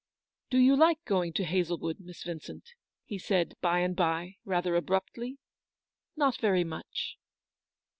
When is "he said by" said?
3.05-3.81